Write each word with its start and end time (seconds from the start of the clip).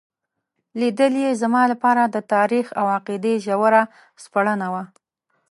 لیدل 0.79 1.13
یې 1.23 1.31
زما 1.41 1.63
لپاره 1.71 2.01
د 2.07 2.17
تاریخ 2.33 2.65
او 2.79 2.85
عقیدې 2.97 3.33
ژوره 3.45 3.83
سپړنه 4.23 4.67
وه. 4.73 4.83